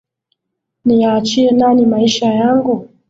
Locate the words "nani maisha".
1.51-2.27